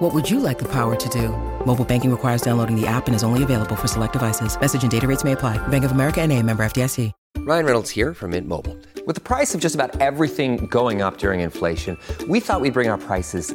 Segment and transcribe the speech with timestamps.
[0.00, 1.28] What would you like the power to do?
[1.66, 4.58] Mobile banking requires downloading the app and is only available for select devices.
[4.58, 5.58] Message and data rates may apply.
[5.68, 7.12] Bank of America and a member FDIC.
[7.40, 8.78] Ryan Reynolds here from Mint Mobile.
[9.06, 12.88] With the price of just about everything going up during inflation, we thought we'd bring
[12.88, 13.54] our prices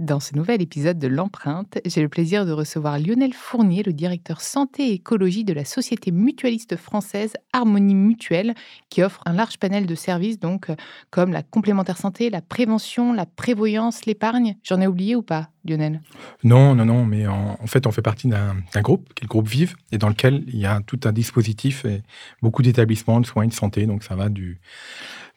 [0.00, 4.40] Dans ce nouvel épisode de L'Empreinte, j'ai le plaisir de recevoir Lionel Fournier, le directeur
[4.40, 8.54] santé et écologie de la société mutualiste française Harmonie Mutuelle,
[8.88, 10.76] qui offre un large panel de services, donc euh,
[11.10, 14.56] comme la complémentaire santé, la prévention, la prévoyance, l'épargne.
[14.62, 16.00] J'en ai oublié ou pas, Lionel?
[16.44, 19.28] Non, non, non, mais en, en fait, on fait partie d'un groupe, qui est le
[19.28, 22.02] groupe Vive, et dans lequel il y a tout un dispositif et
[22.40, 23.84] beaucoup d'établissements de soins et de santé.
[23.84, 24.62] Donc, ça va du,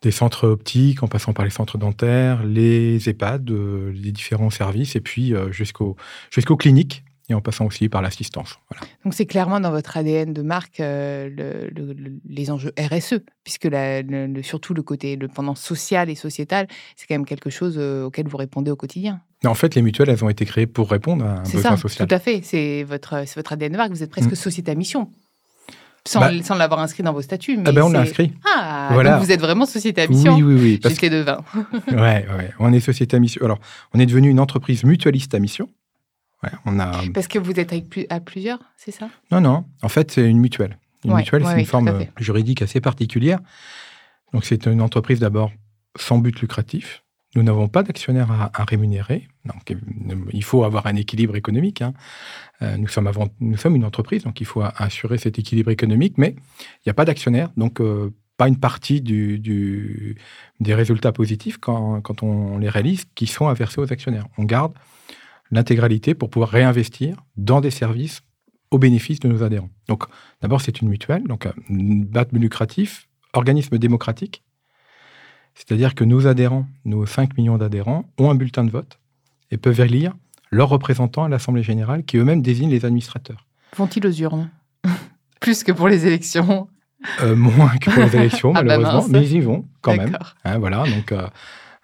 [0.04, 4.96] des centres optiques, en passant par les centres dentaires, les EHPAD, euh, les différents services,
[4.96, 5.96] et puis euh, jusqu'au-
[6.30, 8.60] jusqu'aux cliniques, et en passant aussi par l'assistance.
[8.70, 8.86] Voilà.
[9.06, 13.22] Donc c'est clairement dans votre ADN de marque euh, le- le- le- les enjeux RSE,
[13.46, 17.26] puisque la- le- le- surtout le côté, le pendant social et sociétal, c'est quand même
[17.26, 19.22] quelque chose auquel vous répondez au quotidien.
[19.46, 21.78] En fait, les mutuelles, elles ont été créées pour répondre à un C'est besoin ça,
[21.78, 22.08] social.
[22.08, 22.42] tout à fait.
[22.44, 23.92] C'est votre, votre ADN de marque.
[23.92, 24.36] Vous êtes presque Mm.
[24.36, 25.10] société à mission.
[26.06, 27.56] Sans, Bah- sans l'avoir inscrit dans vos statuts.
[27.58, 28.34] Mais Ah ben, on l'a inscrit.
[28.46, 29.14] Ah, Voilà.
[29.16, 30.36] donc vous êtes vraiment société à mission.
[30.36, 30.78] Oui, oui, oui.
[30.78, 31.38] Parce J'étais devin.
[31.88, 33.44] que, ouais, ouais, on est société à mission.
[33.46, 33.60] Alors,
[33.94, 35.70] on est devenu une entreprise mutualiste à mission.
[36.44, 36.92] Ouais, on a.
[37.14, 39.08] Parce que vous êtes avec plus- à plusieurs, c'est ça?
[39.32, 39.64] Non, non.
[39.82, 40.78] En fait, c'est une mutuelle.
[41.06, 43.40] Une Ouais, mutuelle, ouais, c'est une forme euh, juridique assez particulière.
[44.34, 45.52] Donc, c'est une entreprise d'abord
[45.98, 47.03] sans but lucratif.
[47.36, 49.28] Nous n'avons pas d'actionnaires à, rémunérer.
[49.46, 51.82] Donc, euh, il faut avoir un équilibre économique.
[51.82, 51.94] hein.
[52.62, 56.92] Euh, nous, sommes une entreprise, donc il faut assurer cet équilibre économique, mais il n'y
[56.92, 60.16] a pas d'actionnaires, donc euh, pas une partie des
[60.74, 64.28] résultats positifs quand, quand on les réalise qui sont à verser aux actionnaires.
[64.38, 64.74] On garde
[65.52, 68.22] l'intégralité pour pouvoir réinvestir dans des services
[68.72, 69.70] au bénéfice de nos adhérents.
[69.88, 70.06] Donc,
[70.42, 74.44] d'abord, c'est une mutuelle, donc un bat lucratif, organisme démocratique.
[75.56, 79.00] C'est-à-dire que nos adhérents, nos 5 millions d'adhérents, ont un bulletin de vote
[79.52, 80.14] et peuvent élire
[80.52, 83.46] leurs représentants à l'Assemblée générale qui eux-mêmes désignent les administrateurs.
[83.76, 84.50] Vont-ils aux urnes
[85.40, 86.68] Plus que pour les élections.
[87.22, 90.18] Euh, moins que pour les élections, Ah bah malheureusement, mais ils y vont quand même.
[90.46, 91.28] Hein, voilà, donc euh,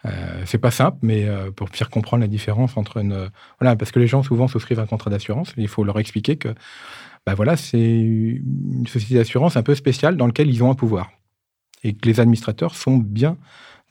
[0.06, 3.12] euh, c'est pas simple, mais euh, pour faire comprendre la différence entre une.
[3.12, 3.28] euh,
[3.60, 6.50] voilà, parce que les gens souvent souscrivent un contrat d'assurance, il faut leur expliquer que
[7.26, 11.10] bah voilà, c'est une société d'assurance un peu spéciale dans laquelle ils ont un pouvoir.
[11.84, 13.38] Et que les administrateurs sont bien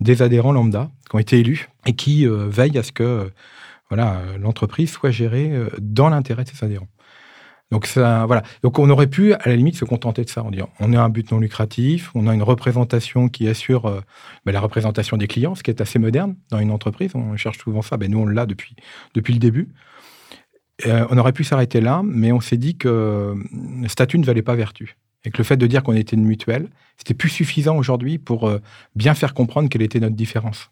[0.00, 3.30] des adhérents lambda qui ont été élus et qui euh, veillent à ce que euh,
[3.88, 6.88] voilà, euh, l'entreprise soit gérée dans l'intérêt de ses adhérents.
[7.70, 8.42] Donc, ça, voilà.
[8.62, 10.42] Donc, on aurait pu, à la limite, se contenter de ça.
[10.42, 14.02] On dit, on a un but non lucratif, on a une représentation qui assure
[14.46, 17.10] ben, la représentation des clients, ce qui est assez moderne dans une entreprise.
[17.14, 17.98] On cherche souvent ça.
[17.98, 18.74] Ben, nous, on l'a depuis,
[19.14, 19.68] depuis le début.
[20.86, 23.34] On aurait pu s'arrêter là, mais on s'est dit que
[23.82, 24.96] le statut ne valait pas vertu.
[25.24, 28.48] Et que le fait de dire qu'on était une mutuelle, c'était plus suffisant aujourd'hui pour
[28.48, 28.60] euh,
[28.94, 30.70] bien faire comprendre quelle était notre différence.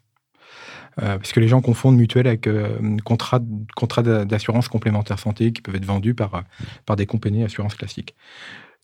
[0.99, 3.39] Euh, parce que les gens confondent mutuelle avec euh, contrat,
[3.75, 6.41] contrat d'a- d'assurance complémentaire santé qui peuvent être vendus par, euh,
[6.85, 8.15] par des compagnies d'assurance classiques.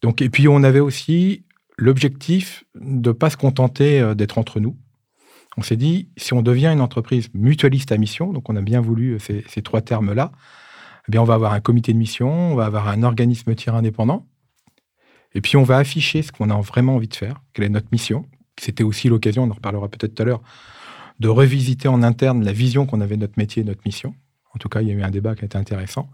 [0.01, 1.45] Donc, et puis, on avait aussi
[1.77, 4.77] l'objectif de ne pas se contenter d'être entre nous.
[5.57, 8.81] On s'est dit, si on devient une entreprise mutualiste à mission, donc on a bien
[8.81, 10.31] voulu ces, ces trois termes-là,
[11.07, 13.75] eh bien, on va avoir un comité de mission, on va avoir un organisme tiers
[13.75, 14.27] indépendant,
[15.35, 17.87] et puis on va afficher ce qu'on a vraiment envie de faire, quelle est notre
[17.91, 18.25] mission.
[18.59, 20.41] C'était aussi l'occasion, on en reparlera peut-être tout à l'heure,
[21.19, 24.15] de revisiter en interne la vision qu'on avait de notre métier et de notre mission.
[24.55, 26.09] En tout cas, il y a eu un débat qui a été intéressant.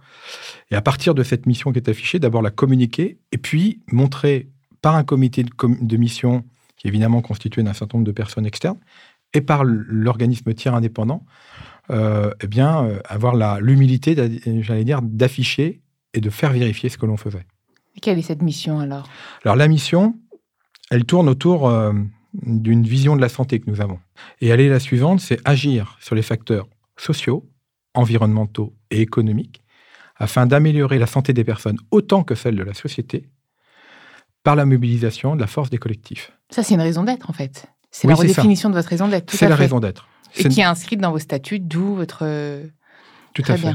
[0.72, 4.50] Et à partir de cette mission qui est affichée, d'abord la communiquer et puis montrer
[4.82, 6.46] par un comité de, mission
[6.78, 8.80] qui est évidemment constitué d'un certain nombre de personnes externes
[9.34, 11.26] et par l'organisme tiers indépendant,
[11.92, 14.16] euh, eh bien, euh, avoir l'humilité,
[14.62, 15.82] j'allais dire, d'afficher
[16.14, 17.46] et de faire vérifier ce que l'on faisait.
[17.96, 19.08] Et Quelle est cette mission alors?
[19.44, 20.16] Alors la mission,
[20.92, 21.94] elle tourne autour euh,
[22.34, 24.00] d'une vision de la santé que nous avons.
[24.42, 27.50] Et elle est la suivante, c'est agir sur les facteurs sociaux,
[27.94, 29.62] environnementaux et économiques
[30.22, 33.30] afin d'améliorer la santé des personnes autant que celle de la société
[34.44, 36.32] par la mobilisation de la force des collectifs.
[36.50, 37.68] Ça, c'est une raison d'être en fait.
[37.92, 39.32] C'est Oui, la redéfinition de votre raison d'être.
[39.34, 39.64] C'est la fait.
[39.64, 40.08] raison d'être.
[40.38, 42.20] Et qui est inscrite dans vos statuts, d'où votre.
[42.24, 42.68] euh,
[43.34, 43.74] Tout Très à fait.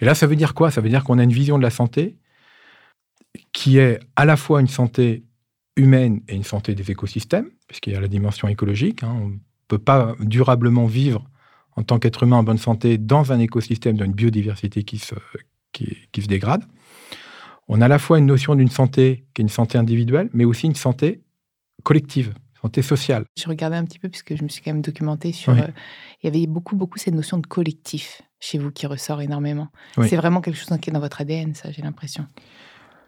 [0.00, 0.70] Et là, ça veut dire quoi?
[0.70, 2.16] Ça veut dire qu'on a une vision de la santé
[3.52, 5.24] qui est à la fois une santé
[5.76, 9.02] humaine et une santé des écosystèmes, puisqu'il y a la dimension écologique.
[9.02, 9.16] hein.
[9.20, 9.36] On ne
[9.68, 11.24] peut pas durablement vivre
[11.76, 15.14] en tant qu'être humain en bonne santé dans un écosystème, dans une biodiversité qui se,
[15.72, 16.64] qui, qui se dégrade.
[17.68, 20.44] On a à la fois une notion d'une santé qui est une santé individuelle, mais
[20.44, 21.22] aussi une santé
[21.84, 23.24] collective, santé sociale.
[23.38, 25.54] Je regardais un petit peu puisque je me suis quand même documentée sur.
[25.54, 25.60] Oui.
[25.60, 25.68] euh,
[26.22, 29.68] il y avait beaucoup, beaucoup cette notion de collectif chez vous qui ressort énormément.
[29.96, 30.08] Oui.
[30.08, 32.26] C'est vraiment quelque chose qui est dans votre ADN, ça, j'ai l'impression.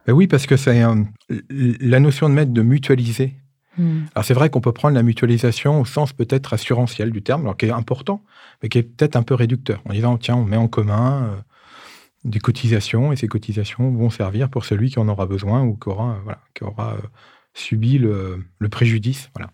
[0.06, 0.94] Ben oui, parce que c'est euh,
[1.48, 3.34] la notion de mettre de mutualiser
[3.76, 4.02] Hmm.
[4.14, 7.56] Alors c'est vrai qu'on peut prendre la mutualisation au sens peut-être assurantiel du terme, alors
[7.56, 8.22] qui est important,
[8.62, 11.36] mais qui est peut-être un peu réducteur, en disant tiens, on met en commun euh,
[12.24, 15.88] des cotisations et ces cotisations vont servir pour celui qui en aura besoin ou qui
[15.88, 16.96] aura, euh, voilà, qui aura
[17.52, 19.30] subi le, le préjudice.
[19.34, 19.50] Voilà.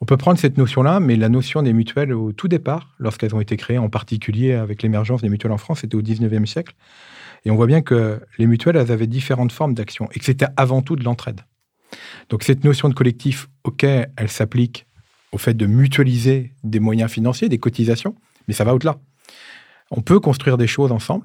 [0.00, 3.40] On peut prendre cette notion-là, mais la notion des mutuelles au tout départ, lorsqu'elles ont
[3.40, 6.74] été créées, en particulier avec l'émergence des mutuelles en France, c'était au 19e siècle.
[7.44, 10.46] Et on voit bien que les mutuelles, elles avaient différentes formes d'action et que c'était
[10.56, 11.40] avant tout de l'entraide.
[12.28, 14.86] Donc cette notion de collectif, ok, elle s'applique
[15.32, 18.14] au fait de mutualiser des moyens financiers, des cotisations,
[18.48, 18.98] mais ça va au-delà.
[19.90, 21.24] On peut construire des choses ensemble,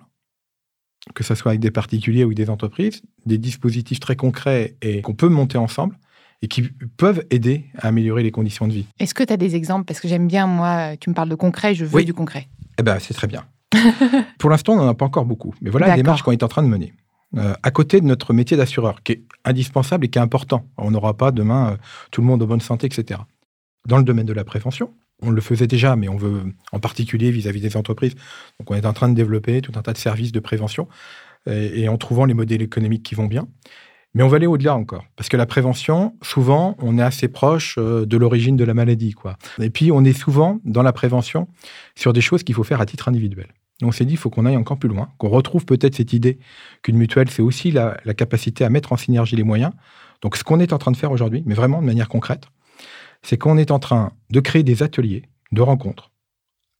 [1.14, 5.14] que ce soit avec des particuliers ou des entreprises, des dispositifs très concrets et qu'on
[5.14, 5.98] peut monter ensemble
[6.42, 6.64] et qui
[6.98, 8.86] peuvent aider à améliorer les conditions de vie.
[9.00, 9.86] Est-ce que tu as des exemples?
[9.86, 12.06] Parce que j'aime bien, moi, tu me parles de concret, je veux Oui.
[12.06, 12.48] du concret.
[12.80, 13.46] Eh ben, c'est très bien.
[14.40, 15.54] Pour l'instant, on n'en a pas encore beaucoup.
[15.62, 16.94] Mais voilà la démarche qu'on est en train de mener.
[17.38, 20.68] Euh, à côté de notre métier d'assureur, qui est indispensable et qui est important.
[20.78, 21.78] On n'aura pas demain euh,
[22.12, 23.20] tout le monde en bonne santé, etc.
[23.88, 27.32] Dans le domaine de la prévention, on le faisait déjà, mais on veut, en particulier
[27.32, 28.16] vis-à-vis des entreprises.
[28.60, 30.88] Donc, on est en train de développer tout un tas de services de prévention
[31.48, 33.48] et, et en trouvant les modèles économiques qui vont bien.
[34.16, 35.04] Mais on va aller au-delà encore.
[35.18, 39.12] Parce que la prévention, souvent, on est assez proche euh, de l'origine de la maladie.
[39.12, 39.38] Quoi.
[39.60, 41.50] Et puis, on est souvent, dans la prévention,
[41.96, 43.48] sur des choses qu'il faut faire à titre individuel.
[43.82, 46.14] Et on s'est dit, il faut qu'on aille encore plus loin, qu'on retrouve peut-être cette
[46.14, 46.40] idée
[46.82, 49.74] qu'une mutuelle, c'est aussi la, la capacité à mettre en synergie les moyens.
[50.22, 52.46] Donc, ce qu'on est en train de faire aujourd'hui, mais vraiment de manière concrète,
[53.22, 56.12] c'est qu'on est en train de créer des ateliers de rencontres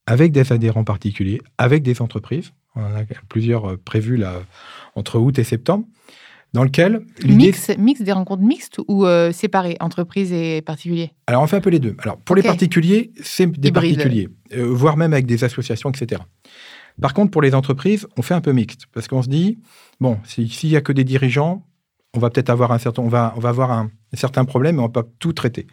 [0.06, 2.52] avec des adhérents particuliers, avec des entreprises.
[2.76, 4.34] On en a plusieurs euh, prévus là,
[4.94, 5.84] entre août et septembre,
[6.52, 7.02] dans lequel.
[7.24, 11.10] Mix, mix des rencontres mixtes ou euh, séparées, entreprises et particuliers?
[11.26, 11.96] Alors, on fait un peu les deux.
[11.98, 13.96] Alors, pour les particuliers, c'est des Hybride.
[13.96, 16.22] particuliers, euh, voire même avec des associations, etc.
[17.00, 19.58] Par contre, pour les entreprises, on fait un peu mixte, parce qu'on se dit,
[20.00, 21.66] bon, si- s'il n'y a que des dirigeants,
[22.14, 24.80] on va peut-être avoir un certain, on va, on va avoir un, certain problème, mais
[24.80, 25.66] on ne va pas tout traiter.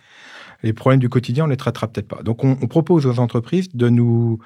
[0.64, 2.24] Les problèmes du quotidien, on ne les traitera peut-être pas.
[2.24, 4.40] Donc, on, on propose aux entreprises de nous,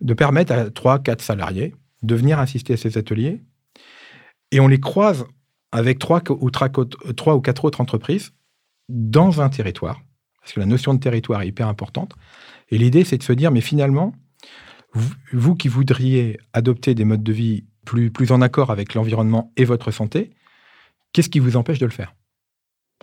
[0.00, 3.42] de permettre à 3, 4 salariés de venir assister à ces ateliers,
[4.50, 5.24] et on les croise
[5.70, 8.32] avec 3 ou, 3 ou 4 autres entreprises
[8.88, 10.00] dans un territoire,
[10.40, 12.14] parce que la notion de territoire est hyper importante.
[12.70, 14.14] Et l'idée, c'est de se dire, mais finalement,
[14.94, 19.64] vous, qui voudriez adopter des modes de vie plus, plus en accord avec l'environnement et
[19.64, 20.30] votre santé,
[21.12, 22.14] qu'est-ce qui vous empêche de le faire?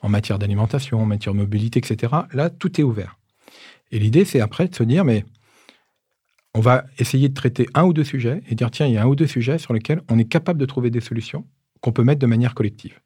[0.01, 2.13] En matière d'alimentation, en matière de mobilité, etc.
[2.31, 3.17] Là, tout est ouvert.
[3.91, 5.25] Et l'idée, c'est après de se dire, mais
[6.53, 9.03] on va essayer de traiter un ou deux sujets et dire, tiens, il y a
[9.03, 11.46] un ou deux sujets sur lesquels on est capable de trouver des solutions
[11.81, 13.00] qu'on peut mettre de manière collective.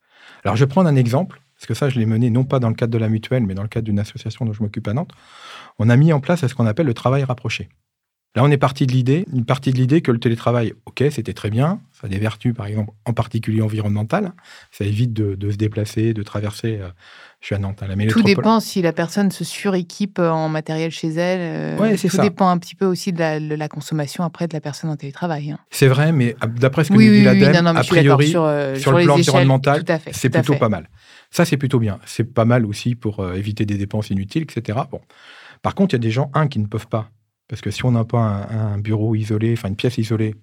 [0.43, 2.69] Alors, je vais prendre un exemple, parce que ça, je l'ai mené non pas dans
[2.69, 4.93] le cadre de la mutuelle, mais dans le cadre d'une association dont je m'occupe à
[4.93, 5.11] Nantes.
[5.79, 7.69] On a mis en place ce qu'on appelle le travail rapproché.
[8.35, 11.33] Là, on est parti de l'idée, une partie de l'idée que le télétravail, ok, c'était
[11.33, 14.31] très bien, ça a des vertus, par exemple, en particulier environnementales.
[14.71, 16.79] Ça évite de, de se déplacer, de traverser.
[16.81, 16.87] euh,
[17.41, 18.23] je suis à Nantes, hein, la Tout métropole.
[18.25, 21.39] dépend si la personne se suréquipe euh, en matériel chez elle.
[21.41, 22.23] euh, Ouais, c'est tout ça.
[22.23, 24.95] dépend un petit peu aussi de la, de la consommation après de la personne en
[24.95, 25.51] télétravail.
[25.51, 25.59] hein.
[25.69, 28.43] C'est vrai, mais à- d'après ce que Oui, nous dit oui, l'ADEME, a priori, sur,
[28.45, 30.89] euh, sur sur le plan échelles, environnemental, tout à c'est tout à plutôt pas mal.
[31.29, 31.99] Ça, c'est plutôt bien.
[32.07, 34.79] C'est pas mal aussi pour euh, éviter des dépenses inutiles, etc.
[34.89, 35.01] Bon.
[35.61, 37.11] Par contre, il y a des gens, un, qui ne peuvent pas.
[37.53, 38.17] Parce que si on n'a pas
[38.49, 40.33] un, un bureau isolé, enfin une pièce isolée,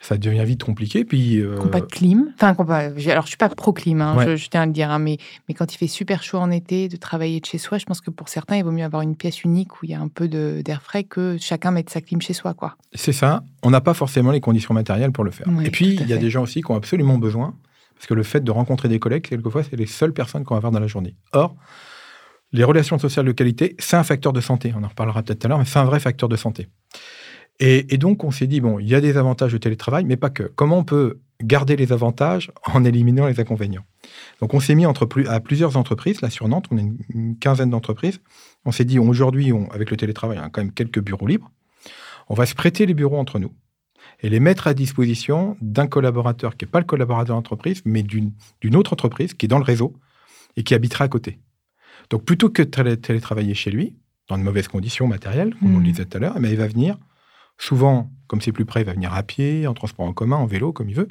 [0.00, 1.04] ça devient vite compliqué.
[1.04, 2.32] Puis, euh, pas de clim.
[2.34, 4.26] Enfin, pas- alors, je suis pas pro-clim, hein, Ouais.
[4.26, 6.50] je, je tiens à le dire, hein, mais, mais quand il fait super chaud en
[6.50, 9.02] été, de travailler de chez soi, je pense que pour certains, il vaut mieux avoir
[9.02, 12.00] une pièce unique où il y a un peu d'air frais que chacun mette sa
[12.00, 12.52] clim chez soi.
[12.52, 12.76] quoi.
[12.94, 13.44] c'est ça.
[13.62, 15.46] On n'a pas forcément les conditions matérielles pour le faire.
[15.64, 17.54] Et puis, il y a des gens aussi qui ont absolument besoin,
[17.94, 20.60] Parce que le fait de rencontrer des collègues, quelquefois, c'est les seules personnes qu'on va
[20.60, 21.14] voir dans la journée.
[21.32, 21.54] Or,
[22.54, 24.72] les relations sociales de qualité, c'est un facteur de santé.
[24.78, 26.68] On en reparlera peut-être tout à l'heure, mais c'est un vrai facteur de santé.
[27.58, 30.30] Et, donc, on s'est dit, bon, il y a des avantages au télétravail, mais pas
[30.30, 30.44] que.
[30.54, 33.84] Comment on peut garder les avantages en éliminant les inconvénients?
[34.40, 36.20] Donc, on s'est mis entre à plusieurs entreprises.
[36.20, 38.20] Là, sur Nantes, on a une, une quinzaine d'entreprises.
[38.64, 41.50] On s'est dit, aujourd'hui, avec le télétravail, on a quand même quelques bureaux libres.
[42.28, 43.52] On va se prêter les bureaux entre nous
[44.20, 48.32] et les mettre à disposition d'un collaborateur qui n'est pas le collaborateur d'entreprise, mais d'une
[48.76, 49.92] autre entreprise qui est dans le réseau
[50.56, 51.40] et qui habitera à côté.
[52.10, 53.96] Donc, plutôt que de télé- télétravailler chez lui,
[54.28, 55.92] dans de mauvaises conditions matérielles, comme on le Mhm.
[55.92, 56.96] disait tout à l'heure, mais il va venir,
[57.58, 60.46] souvent, comme c'est plus près, il va venir à pied, en transport en commun, en
[60.46, 61.08] vélo, comme il veut.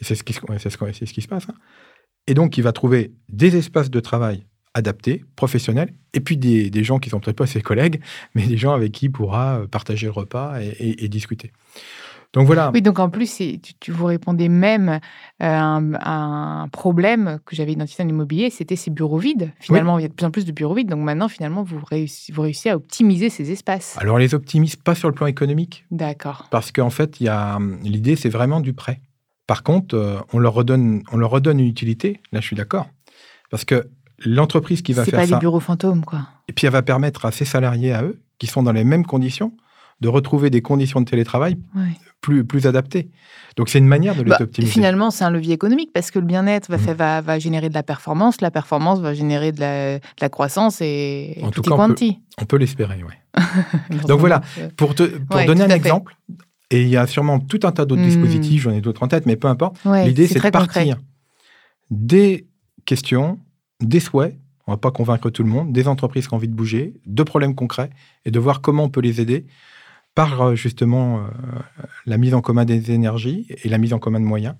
[0.00, 1.48] Et c'est ce, qui c'est ce, qui se passe.
[1.48, 1.54] hein.
[2.26, 6.82] Et donc, il va trouver des espaces de travail adaptés, professionnels, et puis des, des
[6.84, 8.00] gens qui sont peut-être pas ses collègues,
[8.34, 11.52] mais des gens avec qui il pourra euh, partager le repas et, et- et discuter.
[12.34, 12.70] Donc voilà.
[12.74, 14.98] Oui, donc en plus, c'est- tu, tu vous répondez même euh,
[15.40, 19.52] un, un problème que j'avais identifié dans l'immobilier, c'était ces bureaux vides.
[19.60, 20.88] Finalement, il y a de plus en plus de bureaux vides.
[20.90, 23.96] Donc maintenant, finalement, vous réussissez, vous réussissez à optimiser ces espaces.
[24.00, 26.48] Alors, on les optimise pas sur le plan économique, D'accord.
[26.50, 29.00] parce qu'en fait, il y a l'idée, c'est vraiment du prêt.
[29.46, 32.20] Par contre, euh, on leur redonne, on leur redonne une utilité.
[32.32, 32.88] Là, je suis d'accord,
[33.50, 33.88] parce que
[34.24, 36.20] l'entreprise qui va C'est faire pas ça, des bureaux fantômes, quoi.
[36.48, 39.04] et puis elle va permettre à ses salariés, à eux, qui sont dans les mêmes
[39.06, 39.52] conditions,
[40.00, 41.82] de retrouver des conditions de télétravail Ouais.
[42.20, 43.10] plus, plus adaptées.
[43.56, 44.72] Donc, c'est une manière de les Bah, optimiser.
[44.72, 47.74] finalement, c'est un levier économique parce que le bien-être va, faire- va, va générer de
[47.74, 51.70] la performance, la performance va générer de la, de la croissance et, En tout cas,
[51.72, 52.18] on peut- quanti.
[52.40, 53.14] On peut l'espérer, oui.
[54.08, 54.40] Donc voilà.
[54.76, 56.16] Pour, te, pour Ouais, donner un exemple,
[56.70, 58.06] et il y a sûrement tout un tas d'autres Hmm.
[58.06, 59.76] dispositifs, j'en ai d'autres en tête, mais peu importe.
[59.84, 60.50] ouais, L'idée, c'est de concret.
[60.50, 60.96] partir
[61.90, 62.46] des
[62.84, 63.38] questions,
[63.80, 64.36] des souhaits,
[64.66, 66.94] on ne va pas convaincre tout le monde, des entreprises qui ont envie de bouger,
[67.06, 67.90] de problèmes concrets,
[68.24, 69.46] et de voir comment on peut les aider
[70.14, 71.20] par euh, justement euh,
[72.06, 74.54] la mise en commun des énergies et la mise en commun de moyens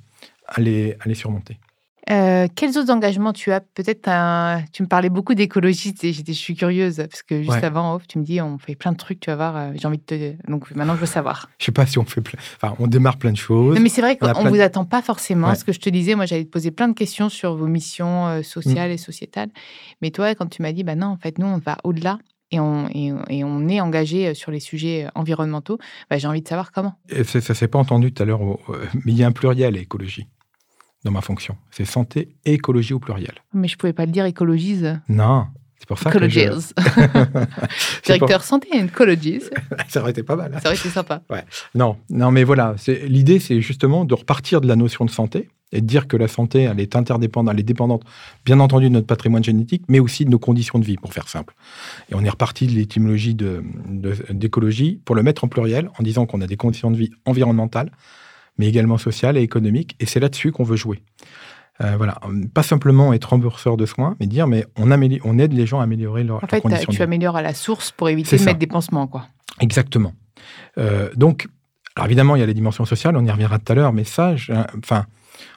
[0.47, 1.59] à les, à les surmonter.
[2.11, 3.61] Euh, quels autres engagements tu as?
[3.61, 4.63] Peut-être un...
[4.75, 7.65] tu me parlais beaucoup d'écologie, et je suis curieuse parce que juste Ouais.
[7.65, 9.89] avant, off, tu me dis on fait plein de trucs, tu vas voir, euh, j'ai
[9.89, 10.51] envie de te.
[10.51, 11.49] Donc maintenant, je veux savoir.
[11.59, 13.75] Je sais pas si on fait plein, enfin, on démarre plein de choses.
[13.75, 15.49] Non, mais c'est vrai qu'on ne de- vous attend pas forcément.
[15.49, 15.55] Ouais.
[15.55, 18.27] Ce que je te disais, moi, j'allais te poser plein de questions sur vos missions
[18.27, 18.95] euh, sociales Mm.
[18.95, 19.49] et sociétales.
[20.03, 22.19] Mais toi, quand tu m'as dit, bah non, en fait, nous, on va au-delà
[22.51, 25.79] et on, et, et on est engagé sur les sujets environnementaux,
[26.11, 26.95] bah, j'ai envie de savoir comment.
[27.09, 28.41] Et ça s'est pas entendu tout à l'heure,
[29.05, 30.27] mais il y a un pluriel écologie
[31.05, 31.57] dans ma fonction.
[31.71, 33.35] C'est santé et écologie au pluriel.
[33.53, 34.99] Mais je pouvais pas le dire, écologise.
[35.09, 35.47] Non,
[35.79, 36.49] c'est pour ça que je...
[36.49, 37.47] Pour-
[38.05, 39.41] Directeur santé et ecologies.
[39.89, 40.53] ça aurait été pas mal.
[40.55, 40.61] hein.
[40.63, 41.23] Ça aurait été sympa.
[41.75, 42.75] Non, non, mais voilà.
[43.07, 46.29] L'idée, c'est justement de repartir de la notion de santé et de dire que la
[46.29, 48.03] santé, elle est interdépendante, elle est dépendante,
[48.45, 51.29] bien entendu, de notre patrimoine génétique, mais aussi de nos conditions de vie, pour faire
[51.29, 51.55] simple.
[52.11, 56.03] Et on est reparti de l'étymologie de- de- d'écologie pour le mettre en pluriel en
[56.03, 57.91] disant qu'on a des conditions de vie environnementales,
[58.59, 59.97] mais également sociales et économiques.
[59.99, 61.03] Et c'est là-dessus qu'on veut jouer.
[61.81, 62.21] Euh, voilà,
[62.55, 65.83] pas simplement être rembourseur de soins, mais dire mais on, on aide les gens à
[65.83, 67.03] améliorer leur, En fait, de tu vie.
[67.03, 68.47] améliores à la source pour éviter de ça.
[68.51, 69.27] mettre des pansements, quoi.
[69.59, 70.13] Exactement.
[70.79, 71.49] Euh, donc,
[71.97, 74.05] alors évidemment, il y a les dimensions sociales, on y reviendra tout à l'heure, mais
[74.05, 74.37] ça,
[74.79, 75.07] enfin,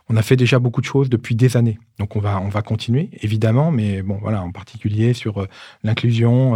[0.09, 1.79] on a fait déjà beaucoup de choses depuis des années.
[1.99, 5.47] Donc, on va, on va continuer, évidemment, mais bon, voilà, en particulier sur euh,
[5.83, 6.55] l'inclusion,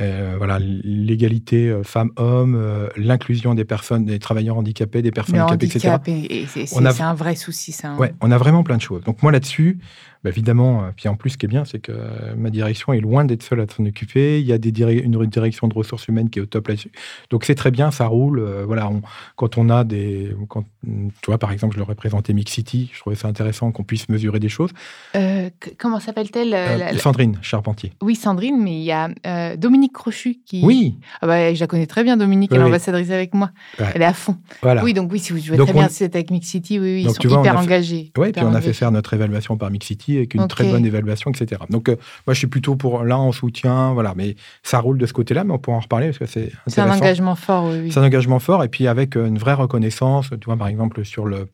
[0.00, 5.42] euh, voilà, l'égalité euh, femmes-hommes, euh, l'inclusion des personnes, des travailleurs handicapés, des personnes Le
[5.42, 5.88] handicapées, etc.
[5.88, 7.90] handicap, c'est, a- un vrai souci, ça.
[7.90, 7.96] hein.
[7.98, 9.02] Ouais, on a vraiment plein de choses.
[9.04, 9.78] Donc moi là-dessus,
[10.22, 11.92] bah, évidemment, puis en plus, ce qui est bien, c'est que
[12.36, 14.38] ma direction est loin d'être seule à s'en occuper.
[14.40, 16.90] Il y a des une direction de ressources humaines qui est au top là-dessus.
[17.30, 18.38] Donc c'est très bien, ça roule.
[18.40, 19.02] Euh, voilà, on-
[19.36, 22.90] quand on a des, quand, tu vois, par exemple, je leur ai présenté Mix City.
[22.92, 24.70] Je trouvais ça intéressant qu'on puisse mesurer des choses.
[25.16, 27.92] Euh, comment s'appelle-t-elle la- Sandrine Charpentier.
[28.02, 29.56] Oui, Sandrine, mais il y a euh,
[29.90, 30.60] Dominique Crochu qui.
[30.64, 32.70] Oui, Ah bah, je la connais très bien, Dominique, Oui, elle est oui.
[32.70, 33.50] ambassadrice avec moi.
[33.78, 33.86] Ouais.
[33.94, 34.36] Elle est à fond.
[34.62, 34.84] voilà.
[34.84, 37.02] Oui, donc oui, si vous jouez Donc très bien, c'est avec Mix City, oui, oui,
[37.02, 38.00] ils sont tu vois, on hyper a fait- engagés.
[38.16, 40.84] Hyper puis on a fait faire notre évaluation par Mix City avec une très bonne
[40.86, 41.62] évaluation, etc.
[41.70, 44.14] Donc euh, moi, je suis plutôt pour là en soutien, voilà.
[44.16, 46.80] Mais ça roule de ce côté-là, mais on pourra en reparler parce que c'est C'est
[46.80, 47.78] un engagement fort, oui.
[47.84, 47.92] oui.
[47.92, 50.30] C'est un engagement fort et puis avec euh, une vraie reconnaissance.
[50.30, 51.48] Tu vois, par exemple, sur le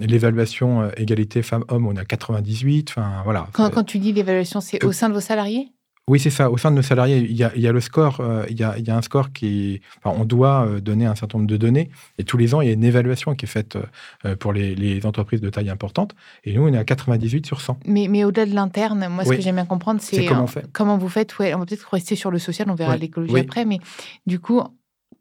[0.00, 2.88] l'évaluation euh, égalité femmes-hommes, on est à 98.
[2.90, 3.48] Enfin, voilà.
[3.52, 5.68] Quand, quand tu dis l'évaluation, c'est Euh, au sein de vos salariés?
[6.10, 6.50] Oui, c'est ça.
[6.50, 8.18] Au sein de nos salariés, il y a, il y a le score.
[8.20, 9.80] euh, il, y a, il y a un score qui.
[10.02, 11.88] enfin, on doit euh, donner un certain nombre de données
[12.18, 13.78] et tous les ans, il y a une évaluation qui est faite
[14.24, 16.16] euh, pour les, les entreprises de taille importante.
[16.44, 17.78] Et nous, on est à 98 sur 100.
[17.86, 21.08] Mais, mais au-delà de l'interne, moi, ce que j'aime bien comprendre, c'est comment comment vous
[21.08, 21.38] faites.
[21.38, 23.40] Ouais, on va peut-être rester sur le social, on verra l'écologie Oui.
[23.40, 23.78] après, mais
[24.26, 24.60] du coup,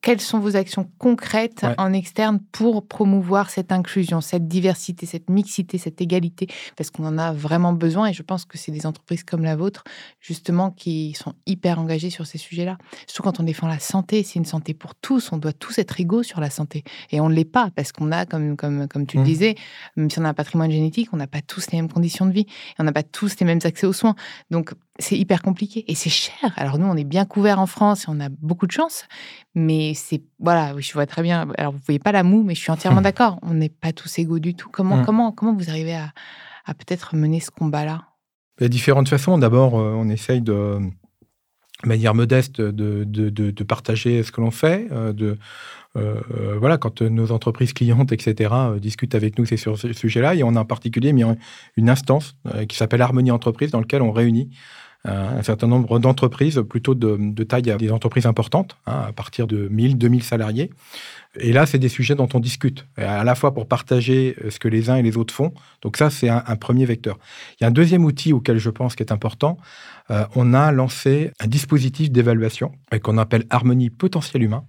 [0.02, 1.76] quelles sont vos actions concrètes Ouais.
[1.78, 6.48] en externe pour promouvoir cette inclusion, cette diversité, cette mixité, cette égalité?
[6.78, 9.56] Parce qu'on en a vraiment besoin et je pense que c'est des entreprises comme la
[9.56, 9.84] vôtre,
[10.22, 12.78] justement, qui sont hyper engagées sur ces sujets-là.
[13.08, 16.00] Surtout quand on défend la santé, c'est une santé pour tous, on doit tous être
[16.00, 16.84] égaux sur la santé.
[17.12, 19.28] Et on ne l'est pas parce qu'on a, comme, comme, comme tu le Mhm.
[19.30, 19.56] disais,
[19.98, 22.32] même si on a un patrimoine génétique, on n'a pas tous les mêmes conditions de
[22.32, 24.16] vie et on n'a pas tous les mêmes accès aux soins.
[24.50, 26.34] Donc, c'est hyper compliqué et c'est cher.
[26.58, 29.06] Alors nous, on est bien couverts en France et on a beaucoup de chance,
[29.56, 31.48] mais c'est voilà, je vois très bien.
[31.58, 33.40] Alors vous voyez pas la moue, mais je suis entièrement d'accord.
[33.42, 34.70] On n'est pas tous égaux du tout.
[34.72, 35.06] Comment Mm.
[35.06, 36.12] comment comment vous arrivez à,
[36.66, 38.04] à peut-être mener ce combat-là?
[38.60, 39.38] Il y a différentes façons.
[39.38, 40.80] D'abord, euh, on essaye de
[41.84, 44.88] de manière modeste de, de, de- de partager ce que l'on fait.
[44.92, 45.38] euh, de,
[45.96, 50.36] euh, voilà, quand nos entreprises clientes, etc., discutent avec nous, c'est sur ce sujet-là.
[50.36, 51.24] Et on a en particulier mis
[51.78, 52.36] une instance
[52.68, 54.50] qui s'appelle Harmonie Entreprise, dans laquelle on réunit
[55.06, 59.98] un certain nombre d'entreprises, plutôt de, taille des entreprises importantes, hein, à partir de 1000,
[59.98, 60.72] 2000 salariés.
[61.40, 64.60] Et là, c'est des sujets dont on discute, à la fois pour partager euh, ce
[64.60, 65.54] que les uns et les autres font.
[65.82, 67.18] Donc ça, c'est un, premier vecteur.
[67.60, 69.58] Il y a un deuxième outil auquel je pense qui est important.
[70.12, 74.66] Euh, on a lancé un dispositif d'évaluation euh, qu'on appelle Harmonie potentiel humain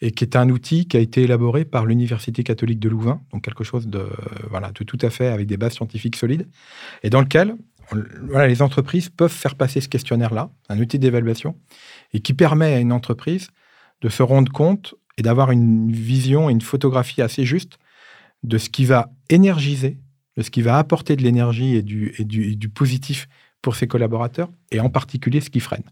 [0.00, 3.42] et qui est un outil qui a été élaboré par l'Université catholique de Louvain, donc
[3.42, 4.08] quelque chose de, euh,
[4.50, 6.48] voilà, de tout à fait avec des bases scientifiques solides,
[7.02, 7.54] et dans lequel
[7.92, 11.56] les entreprises peuvent faire passer ce questionnaire-là, un outil d'évaluation,
[12.12, 13.48] et qui permet à une entreprise
[14.00, 17.78] de se rendre compte et d'avoir une vision et une photographie assez juste
[18.42, 19.98] de ce qui va énergiser,
[20.36, 23.28] de ce qui va apporter de l'énergie et du, positif
[23.62, 25.84] pour ses collaborateurs, et en particulier ce qui freine.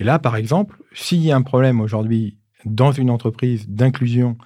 [0.00, 4.36] Et là, par exemple, s'il y a un problème aujourd'hui dans une entreprise d'inclusion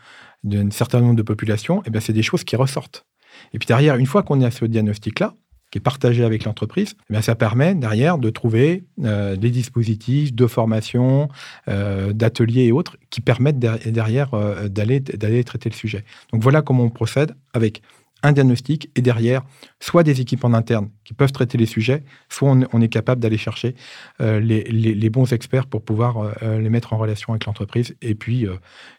[0.42, 3.06] d'un certain nombre de populations, eh bien, c'est des choses qui ressortent.
[3.52, 5.35] Et puis derrière, une fois qu'on est à ce diagnostic-là,
[5.81, 11.28] partagé avec l'entreprise, eh ça permet derrière de trouver euh, des dispositifs de formation,
[11.69, 16.04] euh, d'ateliers et autres qui permettent der- derrière euh, d'aller traiter le sujet.
[16.33, 17.83] Donc voilà comment on procède avec
[18.25, 19.43] un diagnostic et derrière,
[19.78, 23.21] soit des équipes en interne qui peuvent traiter les sujets, soit on, on est capable
[23.21, 23.76] d'aller chercher
[24.21, 27.95] euh, les, les- les bons experts pour pouvoir euh, les mettre en relation avec l'entreprise
[28.02, 28.54] et puis euh,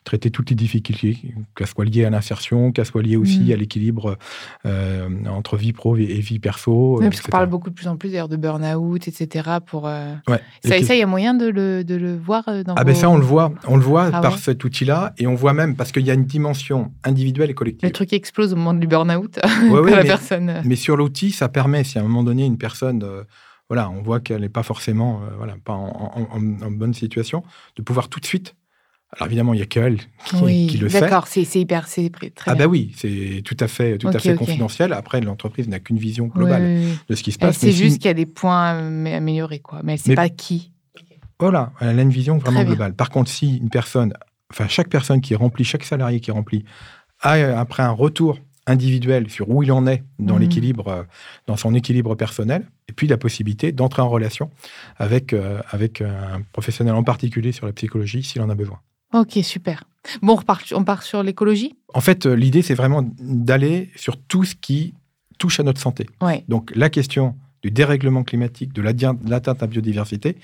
[0.05, 1.17] traiter toutes les difficultés,
[1.55, 3.51] qu'elles soient liées à l'insertion, qu'elles soient liées aussi Mhm.
[3.51, 4.17] à l'équilibre
[4.65, 6.97] euh, entre vie pro et, et vie perso.
[6.99, 9.49] Oui, euh, Parce qu'on parle beaucoup de plus en plus d'ailleurs de burn-out, etc.
[9.65, 10.39] Pour euh, Ouais.
[10.63, 12.83] ça, Et ça, il y a moyen de le, de le voir euh, dans Ah
[12.83, 15.25] ben vos- ça, on le voit, on le voit Ah par ouais cet outil-là, et
[15.27, 17.91] on voit même parce qu'il y a une dimension individuelle et Le collective.
[17.91, 19.14] truc explose au moment du burn-out.
[19.17, 20.49] Ouais, ouais, la mais- personne.
[20.49, 23.23] euh, Mais sur l'outil, ça permet, si à un moment donné une personne, euh,
[23.69, 26.93] voilà, on voit qu'elle n'est pas forcément, euh, voilà, pas en, en- en- en bonne
[26.93, 27.43] situation,
[27.77, 28.55] de pouvoir tout de suite.
[29.17, 30.99] Alors évidemment, il n'y a qu'elle qui, oui, qui le sait.
[30.99, 34.19] d'accord, c'est c'est hyper, c'est très Ah bah oui, c'est tout à fait, tout à
[34.19, 34.91] fait confidentiel.
[34.91, 36.99] Après, l'entreprise n'a qu'une vision globale oui, oui.
[37.07, 37.57] de ce qui se passe.
[37.57, 39.79] sait si- juste qu'il y a des points à am- améliorer, quoi.
[39.83, 40.71] Mais elle sait Mais- pas qui.
[41.39, 42.93] Voilà, elle a une vision vraiment globale.
[42.93, 44.13] Par contre, si une personne,
[44.51, 46.65] enfin chaque personne qui remplit, chaque salarié qui remplit,
[47.21, 50.41] a euh, après un retour individuel sur où il en est dans Mhm.
[50.41, 51.03] l'équilibre, euh,
[51.47, 54.49] dans son équilibre personnel, et puis la possibilité d'entrer en relation
[54.97, 58.79] avec, euh, avec un professionnel en particulier sur la psychologie s'il en a besoin.
[59.13, 59.83] Ok, super.
[60.21, 61.75] Bon, on, repart, on part sur l'écologie?
[61.93, 64.93] En fait, euh, l'idée, c'est vraiment d'aller sur tout ce qui
[65.37, 66.07] touche à notre santé.
[66.21, 66.43] Ouais.
[66.49, 70.37] Donc la question du dérèglement climatique, de l'atteinte à la biodiversité,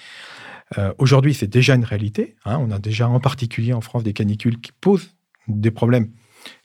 [0.78, 2.36] euh, aujourd'hui c'est déjà une réalité.
[2.46, 2.58] hein.
[2.62, 5.12] on a déjà en particulier en France des canicules qui posent
[5.48, 6.10] des problèmes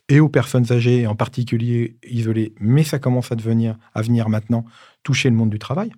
[0.09, 4.65] et aux personnes âgées, en particulier isolées, mais ça commence à devenir, à venir maintenant,
[5.03, 5.93] toucher le monde du travail.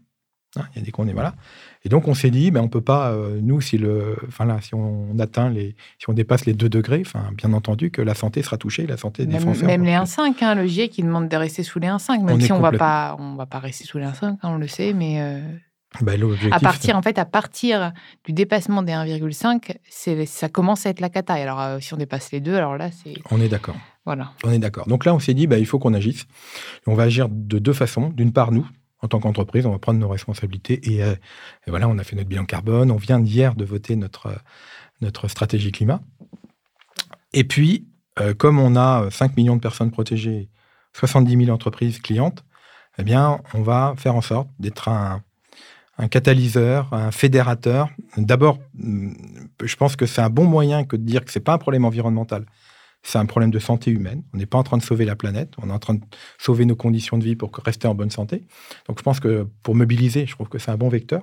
[0.56, 1.34] Hein, Il y a des qu'on est voilà.
[1.84, 4.60] Et donc on s'est dit, ben, on peut pas, euh, nous, si le, enfin là,
[4.62, 8.14] si on atteint les, si on dépasse les 2 degrés, enfin bien entendu que la
[8.14, 9.66] santé sera touchée, la santé des Même, Français.
[9.66, 10.30] même les particulier.
[10.30, 12.60] 1,5, hein, le GIEC qui demande de rester sous les 1,5, même On si on
[12.60, 15.40] va pas, on va pas rester sous les 1,5, hein, on le sait, mais euh,
[16.00, 16.18] Ben,
[16.50, 17.92] à partir, en fait, à partir
[18.24, 21.38] du dépassement des 1,5, c'est, ça commence à être la cata.
[21.38, 23.76] Et alors, euh, si on dépasse les deux, alors là, c'est, on est d'accord.
[24.44, 24.86] On est d'accord.
[24.86, 26.26] Donc là, on s'est dit, bah, il faut qu'on agisse.
[26.86, 28.10] On va agir de deux façons.
[28.10, 28.66] D'une part, nous,
[29.02, 30.80] en tant qu'entreprise, on va prendre nos responsabilités.
[30.90, 31.14] Et, euh,
[31.66, 32.90] voilà, on a fait notre bilan carbone.
[32.90, 34.28] On vient hier de voter notre,
[35.02, 36.00] euh, stratégie climat.
[37.32, 37.86] Et puis,
[38.20, 40.48] euh, comme on a 5 millions de personnes protégées,
[40.94, 42.44] 70 000 entreprises clientes,
[42.98, 45.22] eh bien, on va faire en sorte d'être un,
[45.98, 47.90] un catalyseur, un fédérateur.
[48.16, 49.14] D'abord, hum,
[49.62, 51.84] je pense que c'est un bon moyen que de dire que c'est pas un problème
[51.84, 52.46] environnemental
[53.10, 54.22] c'est un problème de santé humaine.
[54.34, 56.00] On n'est pas en train de sauver la planète, on est en train de
[56.38, 58.44] sauver nos conditions de vie pour rester en bonne santé.
[58.86, 61.22] Donc je pense que pour mobiliser, je trouve que c'est un bon vecteur.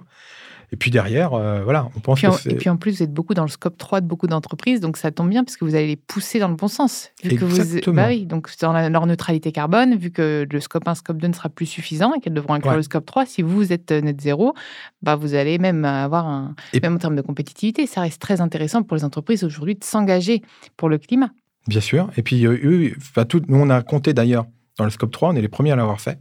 [0.71, 3.13] Et puis derrière, euh, voilà, on pense Puis en- et puis en plus, vous êtes
[3.13, 5.75] beaucoup dans le scope 3 de beaucoup d'entreprises, donc ça tombe bien parce que vous
[5.75, 7.11] allez les pousser dans le bon sens.
[7.23, 10.87] Vu que vous, bah oui, donc dans la- leur neutralité carbone, vu que le scope
[10.87, 12.77] 1, scope 2 ne sera plus suffisant et qu'elles devront inclure Ouais.
[12.77, 14.55] le scope 3, si vous êtes euh, net zéro,
[15.03, 16.55] bah vous allez même avoir un.
[16.73, 19.83] Et- Même en termes de compétitivité, ça reste très intéressant pour les entreprises aujourd'hui de
[19.83, 20.41] s'engager
[20.77, 21.29] pour le climat.
[21.67, 22.09] Bien sûr.
[22.17, 24.45] Et puis, euh, eux, enfin, tout, nous, on a compté d'ailleurs
[24.77, 26.19] dans le scope 3, on est les premiers à l'avoir fait,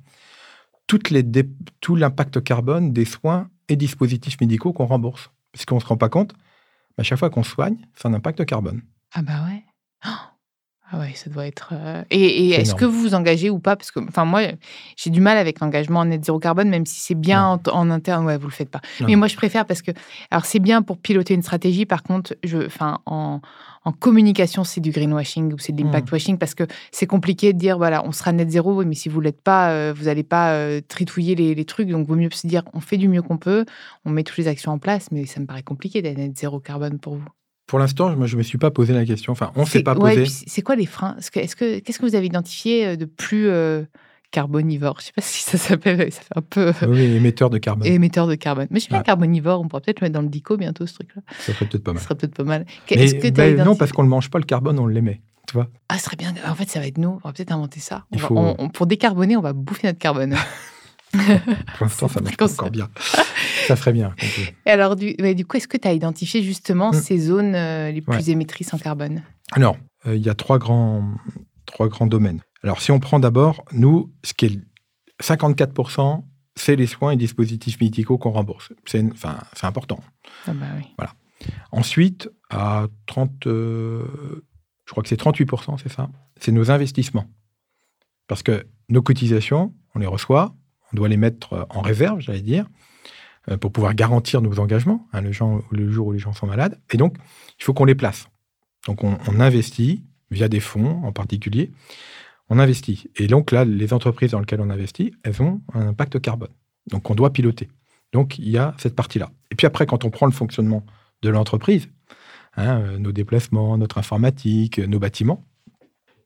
[0.87, 1.49] toutes les dé-
[1.81, 5.31] tout l'impact carbone des soins et dispositifs médicaux qu'on rembourse.
[5.53, 6.35] Parce qu'on ne se rend pas compte,
[6.97, 8.83] mais à chaque fois qu'on soigne, c'est un impact carbone.
[9.15, 9.63] Ah bah ouais.
[10.07, 10.11] Oh
[10.93, 11.71] Ah ouais, ça doit être.
[11.73, 12.81] euh, Et, est-ce énorme.
[12.81, 13.77] que vous vous engagez ou pas?
[13.77, 14.43] Parce que, enfin, moi,
[14.97, 17.91] j'ai du mal avec l'engagement en net zéro carbone, même si c'est bien en, en
[17.91, 18.27] interne.
[18.27, 18.81] Ouais, vous le faites pas.
[19.01, 19.07] Non.
[19.09, 19.93] Mais moi, je préfère parce que,
[20.31, 21.87] alors, c'est bien pour piloter une stratégie.
[21.87, 23.41] Par contre, je, enfin, en,
[23.85, 27.59] en communication, c'est du greenwashing ou c'est de l'impact washing parce que c'est compliqué de
[27.59, 30.55] dire, voilà, on sera net zéro, mais si vous l'êtes pas, euh, vous n'allez pas
[30.55, 31.89] euh, tritouiller les, les trucs.
[31.89, 33.65] Donc, vaut mieux se dire, on fait du mieux qu'on peut,
[34.05, 36.61] on met toutes les actions en place, mais ça me paraît compliqué d'être net zéro
[36.61, 37.29] carbone pour vous.
[37.67, 39.33] Pour l'instant, moi, je ne me suis pas posé la question.
[39.33, 40.45] Enfin, on ne s'est pas ouais, posé.
[40.47, 41.17] c'est quoi les freins?
[41.19, 43.85] Est-ce que, est-ce que, Qu'est-ce que vous avez identifié euh, de plus euh,
[44.35, 47.87] carbonivore Je sais pas si ça s'appelle, ça fait un peu Oui, émetteur de carbone.
[47.87, 48.67] émetteur de carbone.
[48.71, 49.05] Mais je suis bien Ouais.
[49.05, 51.23] carbonivore, on pourrait peut-être le mettre dans le dico bientôt, ce truc-là.
[51.39, 52.03] Ça serait peut-être pas mal.
[52.03, 52.67] serait peut-être pas mal.
[52.91, 55.21] Mais que ben, non, parce qu'on ne le mange pas, le carbone, on l'émet.
[55.47, 56.33] Tu vois Ah, ce serait bien.
[56.49, 57.21] En fait, ça va être nous.
[57.23, 58.05] On va peut-être inventer ça.
[58.11, 60.35] On Il va- faut- on- on- pour décarboner, on va bouffer notre carbone.
[61.13, 61.21] Pour
[61.83, 62.55] l'instant, ça marche pas ça.
[62.55, 62.89] encore bien.
[63.69, 64.15] ça serait bien.
[64.67, 66.95] Et alors, du, ouais, du coup, est-ce que tu as identifié justement Mm.
[66.95, 68.31] ces zones euh, les plus Ouais.
[68.31, 69.23] émettrices en carbone?
[69.53, 71.05] Alors, euh, il y a trois grands,
[71.67, 72.41] trois grands domaines.
[72.65, 74.59] Alors, si on prend d'abord, nous, ce qui est
[75.23, 76.25] 54%,
[76.57, 78.73] c'est les soins et dispositifs médicaux qu'on rembourse.
[78.87, 80.01] C'est enfin, important.
[80.47, 81.05] Ah bah oui.
[81.73, 84.03] Ensuite, à 30, euh,
[84.87, 86.09] je crois que c'est 38%, c'est ça,
[86.41, 87.27] c'est nos investissements.
[88.29, 90.55] Parce que nos cotisations, on les reçoit,
[90.91, 92.67] on doit les mettre en réserve, j'allais dire,
[93.51, 96.81] euh, pour pouvoir garantir nos engagements, hein, le, jour où les gens sont malades.
[96.91, 97.19] Et donc,
[97.59, 98.29] il faut qu'on les place.
[98.87, 101.71] Donc, on, on investit via des fonds en particulier.
[102.51, 103.05] On investit.
[103.17, 106.51] Et donc, là, les entreprises dans lesquelles on investit, elles ont un impact carbone.
[106.91, 107.69] Donc, on doit piloter.
[108.13, 109.31] Donc, il y a cette partie-là.
[109.51, 110.85] Et puis après, quand on prend le fonctionnement
[111.23, 111.89] de l'entreprise,
[112.57, 115.45] hein, euh, nos déplacements, notre informatique, euh, nos bâtiments,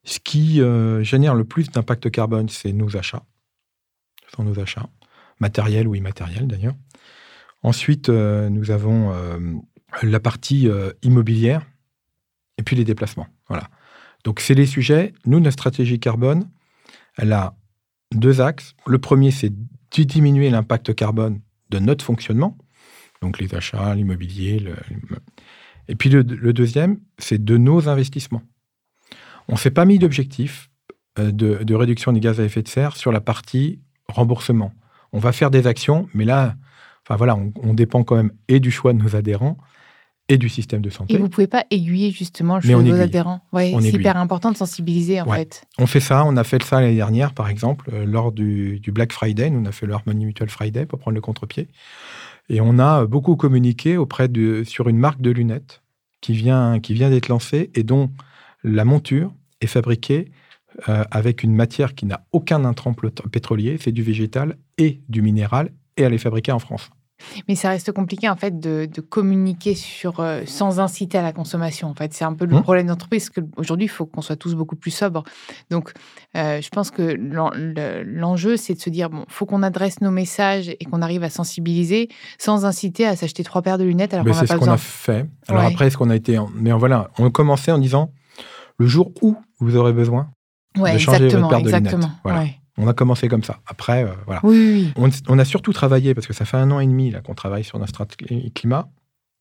[0.04, 3.24] ce qui euh, génère le plus d'impact carbone, c'est nos achats.
[4.26, 4.88] Ce sont nos achats,
[5.40, 6.74] matériels ou immatériels d'ailleurs.
[7.62, 9.12] Ensuite, nous avons
[10.02, 10.68] la partie
[11.02, 11.66] immobilière
[12.57, 13.26] et puis les déplacements.
[13.48, 13.68] Voilà.
[14.29, 15.14] Donc, c'est les sujets.
[15.25, 16.51] Nous, notre stratégie carbone,
[17.17, 17.57] elle a
[18.14, 18.75] deux axes.
[18.87, 22.59] Le premier, c'est de diminuer l'impact carbone de notre fonctionnement,
[23.23, 24.62] donc les achats, l'immobilier.
[25.88, 28.43] Et puis le, deuxième, c'est de nos investissements.
[29.49, 30.69] On ne s'est pas mis d'objectif
[31.19, 34.75] euh, de, réduction des gaz à effet de serre sur la partie remboursement.
[35.12, 36.55] On va faire des actions, mais là,
[37.03, 39.57] enfin voilà, on dépend quand même et du choix de nos adhérents
[40.29, 41.14] et du système de santé.
[41.14, 43.01] Et vous pouvez pas aiguiller justement le vos aiguille.
[43.01, 43.41] adhérents.
[43.53, 45.38] Ouais, On c'est hyper important de sensibiliser en Ouais.
[45.38, 45.64] fait.
[45.79, 48.93] On fait ça, on a fait ça l'année dernière, par exemple, euh, lors du, du
[48.93, 49.49] Black Friday.
[49.51, 51.69] Nous, on a fait le Harmony Mutual Friday pour prendre le contre-pied.
[52.51, 55.83] Et on a beaucoup communiqué auprès de, sur une marque de lunettes
[56.21, 58.11] qui vient, qui vient d'être lancée et dont
[58.64, 60.31] la monture est fabriquée
[60.88, 62.93] euh, avec une matière qui n'a aucun intrant
[63.31, 63.77] pétrolier.
[63.81, 66.91] C'est du végétal et du minéral et elle est fabriquée en France.
[67.48, 71.33] Mais ça reste compliqué en fait de, de communiquer sur euh, sans inciter à la
[71.33, 71.88] consommation.
[71.88, 72.62] En fait, c'est un peu le Mmh.
[72.62, 73.31] problème d'entreprise.
[73.31, 75.24] qu'aujourd'hui, il faut qu'on soit tous beaucoup plus sobres.
[75.70, 75.92] Donc,
[76.37, 80.00] euh, je pense que l'en- le- l'enjeu, c'est de se dire bon, faut qu'on adresse
[80.00, 84.14] nos messages et qu'on arrive à sensibiliser sans inciter à s'acheter trois paires de lunettes
[84.14, 85.26] alors Mais qu'on n'a c'est ce qu'on a fait.
[85.48, 85.68] Alors Ouais.
[85.72, 86.38] après, ce qu'on a été...
[86.38, 88.11] en- Mais voilà, on commençait en disant,
[88.78, 90.31] le jour où vous aurez besoin,
[90.76, 91.96] Ouais, de changer votre paire de lunettes.
[92.22, 92.38] Voilà.
[92.40, 92.58] ouais.
[92.79, 93.61] On a commencé comme ça.
[93.67, 94.41] Après, euh, voilà.
[94.45, 94.93] Oui, oui.
[94.97, 97.35] On, on a surtout travaillé, parce que ça fait un an et demi là, qu'on
[97.35, 98.88] travaille sur notre stratégie climat,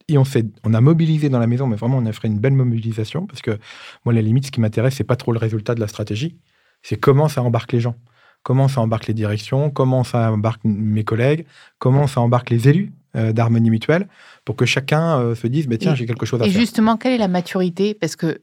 [0.10, 0.24] et on,
[0.64, 3.42] on a mobilisé dans la maison, mais vraiment, on a fait une belle mobilisation, parce
[3.42, 3.58] que
[4.06, 6.38] moi, la limite, ce qui m'intéresse, c'est pas trop le résultat de la stratégie,
[6.82, 7.96] c'est comment ça embarque les gens,
[8.44, 11.46] comment ça embarque les directions, comment ça embarque mes collègues,
[11.80, 14.08] comment ça embarque les élus euh, d'Harmonie Mutuelle,
[14.46, 16.60] pour que chacun euh, se dise, bah, tiens, Et- j'ai quelque chose à Et faire.
[16.60, 17.94] justement, quelle est la maturité?
[17.94, 18.42] Parce que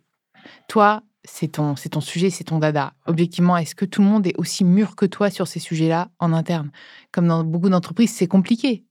[0.68, 2.92] toi, c'est ton, c'est ton sujet, c'est ton dada.
[3.06, 6.32] Objectivement, est-ce que tout le monde est aussi mûr que toi sur ces sujets-là en
[6.32, 6.70] interne?
[7.12, 8.84] Comme dans beaucoup d'entreprises, c'est compliqué.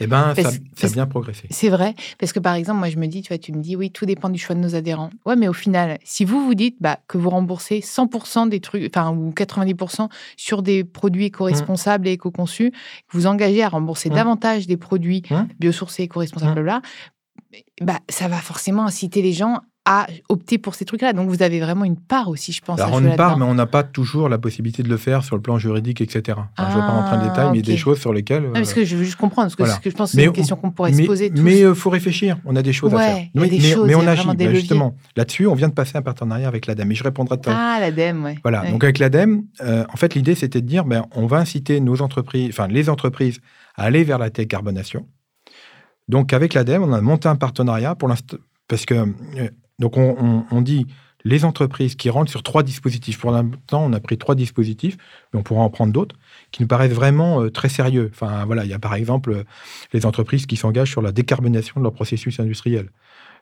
[0.00, 1.48] Eh ben, ça, ça a bien progressé.
[1.50, 3.74] C'est vrai, parce que par exemple, moi je me dis, tu vois, tu me dis,
[3.74, 5.10] oui, tout dépend du choix de nos adhérents.
[5.26, 8.88] Ouais, mais au final, si vous vous dites bah, que vous remboursez 100% des trucs,
[8.94, 12.76] enfin, ou 90% sur des produits éco-responsables et éco-conçus, que
[13.10, 14.14] vous engagez à rembourser Mmh.
[14.14, 15.42] davantage des produits Mmh.
[15.58, 16.54] biosourcés, éco-responsables, Mmh.
[16.62, 16.82] blabla,
[17.80, 21.12] bah, ça va forcément inciter les gens à opter pour ces trucs-là.
[21.12, 22.80] Donc vous avez vraiment une part aussi, je pense.
[22.80, 25.22] Alors, on jouer une part, mais on n'a pas toujours la possibilité de le faire
[25.22, 26.38] sur le plan juridique, etc.
[26.56, 27.76] Enfin, je ne vais pas rentrer dans le Ah, détail, mais il y a des
[27.76, 28.44] choses sur lesquelles.
[28.44, 29.74] Non, parce euh, que je veux juste comprendre, parce que, voilà.
[29.74, 31.30] ce que je pense que Mais c'est une on- question qu'on pourrait mais, se poser
[31.30, 31.42] tous.
[31.42, 33.16] Mais il faut réfléchir, on a des choses à faire.
[33.16, 34.26] a Oui, des mais, choses, mais on a agit.
[34.36, 37.38] des Bah, justement, là-dessus, on vient de passer un partenariat avec l'ADEME, et je répondrai
[37.38, 37.54] tout à.
[37.54, 38.36] Ah, l'ADEME, ouais.
[38.42, 38.70] Voilà, Ouais.
[38.70, 42.00] donc avec l'ADEME, euh, en fait, l'idée, c'était de dire, ben, on va inciter nos
[42.00, 43.38] entreprises, enfin les entreprises,
[43.76, 45.06] à aller vers la décarbonation.
[46.08, 48.36] Donc avec l'ADEME, on a monté un partenariat pour l'instant,
[48.68, 50.86] parce que, euh, donc on, dit,
[51.24, 53.18] les entreprises qui rentrent sur trois dispositifs.
[53.18, 54.96] Pour l'instant, on a pris trois dispositifs,
[55.32, 56.16] mais on pourra en prendre d'autres,
[56.52, 58.10] qui nous paraissent vraiment euh, très sérieux.
[58.12, 59.44] Enfin, voilà, il y a par exemple euh,
[59.92, 62.90] les entreprises qui s'engagent sur la décarbonation de leur processus industriel.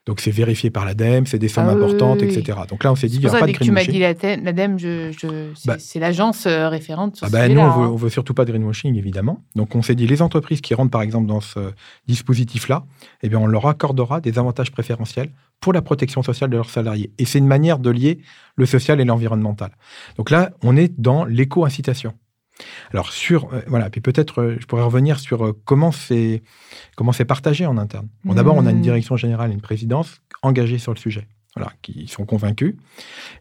[0.05, 2.37] Donc c'est vérifié par l'ADEME, c'est des sommes Ah importantes, oui, oui.
[2.37, 2.59] etc.
[2.69, 3.85] Donc là, on s'est dit, il n'y aura ça, pas dès de que tu m'as
[3.85, 3.93] greenwashing.
[3.95, 5.77] dit l'ADEME, l'ADEME, je, je- c'est Bah.
[5.79, 7.91] c'est l'agence euh, référente sur Ah ce bah, nous, sujet-là, on veut, hein.
[7.93, 9.45] on veut surtout pas de greenwashing, évidemment.
[9.55, 11.71] Donc, on s'est dit, les entreprises qui rentrent, par exemple, dans ce
[12.09, 12.85] dispositif-là,
[13.23, 17.13] eh bien, on leur accordera des avantages préférentiels pour la protection sociale de leurs salariés.
[17.19, 18.19] Et c'est une manière de lier
[18.57, 19.71] le social et l'environnemental.
[20.17, 22.13] Donc là, on est dans l'éco-incitation.
[22.93, 26.43] Alors, sur, euh, voilà, puis peut-être, euh, je pourrais revenir sur euh, comment c'est
[26.97, 28.09] comment c'est partagé en interne.
[28.25, 28.83] Bon, D'abord, on a une Mhm.
[28.83, 31.27] direction générale et une présidence engagées sur le sujet.
[31.55, 32.77] Voilà, qui sont convaincus.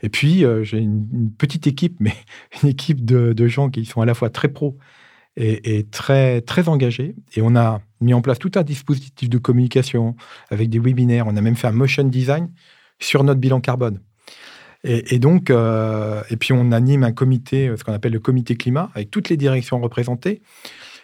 [0.01, 2.13] Et puis, euh, j'ai une, une petite équipe, mais
[2.63, 4.77] une équipe de, de gens qui sont à la fois très pros
[5.37, 7.15] et, et très, très engagés.
[7.35, 10.17] Et on a mis en place tout un dispositif de communication
[10.49, 11.25] avec des webinaires.
[11.27, 12.51] On a même fait un motion design
[12.99, 14.01] sur notre bilan carbone.
[14.83, 18.55] Et, donc, euh, et puis on anime un comité, euh, ce qu'on appelle le comité
[18.55, 20.41] climat, avec toutes les directions représentées.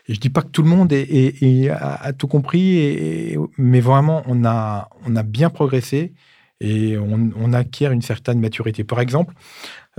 [0.08, 4.90] Et je dis pas que tout le monde a, tout compris, mais vraiment, on a,
[5.26, 6.14] bien progressé
[6.62, 8.86] et on, acquiert une certaine maturité.
[8.86, 9.36] Par exemple,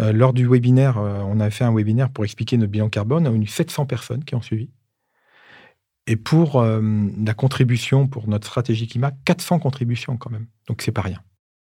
[0.01, 3.29] euh, lors du webinaire, on a fait un webinaire pour expliquer notre bilan carbone.
[3.29, 4.71] On a eu 700 personnes qui ont suivi.
[6.07, 10.47] Et pour la contribution pour notre stratégie climat, 400 contributions quand même.
[10.67, 11.21] Donc c'est pas rien.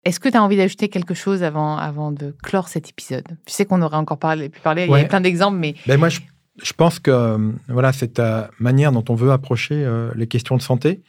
[0.05, 3.25] Est-ce que tu as envie d'ajouter quelque chose avant, avant de clore cet épisode?
[3.47, 5.97] Je sais qu'on aurait encore parlé, pu parler, il y avait plein d'exemples, mais Ben
[5.97, 6.19] moi, je,
[6.61, 10.57] je pense que euh, voilà, cette euh, manière dont on veut approcher euh, les questions
[10.57, 11.01] de santé,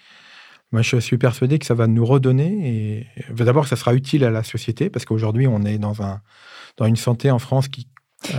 [0.73, 3.07] moi, je suis persuadé que ça va nous redonner.
[3.31, 6.21] Et d'abord, ça sera utile à la société parce qu'aujourd'hui, on est dans un
[6.77, 7.87] dans une santé en France qui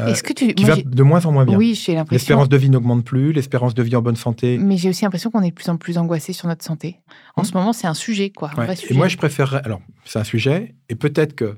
[0.08, 0.54] est-ce que tu...
[0.54, 1.58] qui moi, va de moins en moins bien.
[1.58, 2.16] Oui, j'ai l'impression...
[2.16, 4.58] L'espérance de vie n'augmente plus, l'espérance de vie en bonne santé.
[4.58, 7.00] Mais j'ai aussi l'impression qu'on est de plus en plus angoissé sur notre santé.
[7.36, 7.46] En Hmm.
[7.46, 8.52] ce moment, c'est un sujet, quoi.
[8.56, 8.66] Un Ouais.
[8.66, 9.62] vrai Et moi, je préférerais.
[9.64, 11.58] Alors, c'est un sujet, et peut-être que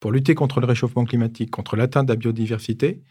[0.00, 3.02] pour lutter contre le réchauffement climatique, contre l'atteinte de la biodiversité,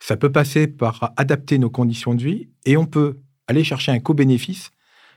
[0.00, 3.98] ça peut passer par adapter nos conditions de vie, et on peut aller chercher un
[4.00, 4.70] co-bénéfice,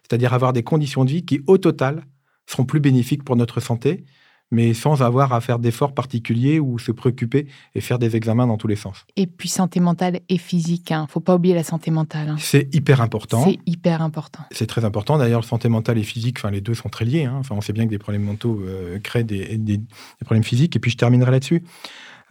[0.04, 2.06] c'est-à-dire avoir des conditions de vie qui, au total,
[2.48, 4.04] seront plus bénéfiques pour notre santé,
[4.52, 8.58] mais sans avoir à faire d'efforts particuliers ou se préoccuper et faire des examens dans
[8.58, 9.06] tous les sens.
[9.16, 10.92] Et puis santé mentale et physique.
[10.92, 11.08] Hein.
[11.10, 12.30] Faut pas oublier la santé mentale.
[12.30, 12.36] hein.
[12.40, 13.44] C'est hyper important.
[13.44, 14.44] C'est hyper important.
[14.52, 15.18] C'est très important.
[15.18, 17.26] D'ailleurs, santé mentale et physique, enfin, les deux sont très liés.
[17.26, 17.38] hein.
[17.40, 19.86] Enfin, on sait bien que des problèmes mentaux euh, créent des, des- des
[20.26, 20.76] problèmes physiques.
[20.76, 21.64] Et puis, je terminerai là-dessus.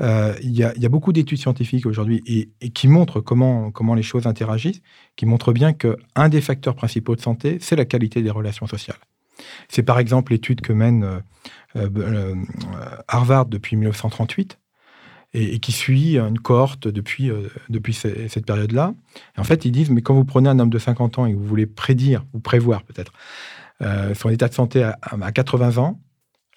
[0.00, 3.20] Euh, Il y, a, il y a beaucoup d'études scientifiques aujourd'hui et, et qui montrent
[3.20, 4.80] comment, comment les choses interagissent,
[5.16, 8.98] qui montrent bien qu'un des facteurs principaux de santé, c'est la qualité des relations sociales.
[9.68, 11.18] C'est par exemple l'étude que mène euh,
[11.76, 12.34] euh, euh,
[13.08, 14.58] Harvard depuis 1938
[15.34, 17.30] et, qui suit une cohorte depuis,
[17.68, 18.94] depuis ce- cette période-là.
[19.36, 21.36] En fait, ils disent, mais quand vous prenez un homme de 50 ans et que
[21.36, 23.12] vous voulez prédire, ou prévoir peut-être,
[24.14, 26.00] son état de santé à, à 80 ans,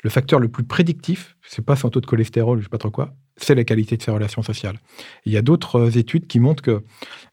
[0.04, 2.92] le facteur le plus prédictif, c'est pas son taux de cholestérol, je sais pas trop
[2.92, 4.78] quoi, c'est la qualité de ses relations sociales.
[5.26, 6.84] Il y a d'autres études qui montrent que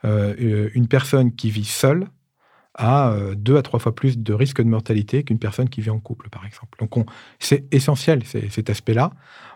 [0.03, 2.09] une personne qui vit seule
[2.75, 5.91] a euh, deux à trois fois plus de risque de mortalité qu'une personne qui vit
[5.91, 6.79] en couple, par exemple.
[6.79, 7.07] Donc, on-
[7.39, 9.13] c'est essentiel, cet aspect-là.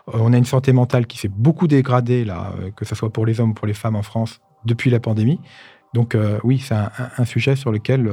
[0.09, 3.11] Euh, on a une santé mentale qui s'est beaucoup dégradée, là, euh, que ce soit
[3.11, 5.39] pour les hommes ou pour les femmes en France, depuis la pandémie.
[5.93, 8.11] Donc, oui, c'est un, sujet sur lequel,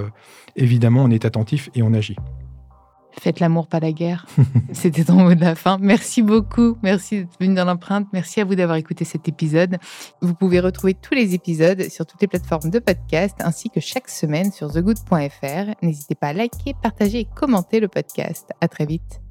[0.55, 2.16] évidemment, on est attentif et on agit.
[3.19, 4.27] Faites l'amour, pas la guerre.
[4.73, 5.79] C'était ton mot de la fin.
[5.81, 6.77] Merci beaucoup.
[6.83, 8.07] Merci d'être venu dans l'empreinte.
[8.13, 9.79] Merci à vous d'avoir écouté cet épisode.
[10.21, 14.09] Vous pouvez retrouver tous les épisodes sur toutes les plateformes de podcast ainsi que chaque
[14.09, 15.75] semaine sur thegood.fr.
[15.83, 18.51] N'hésitez pas à liker, partager et commenter le podcast.
[18.61, 19.26] À très vite.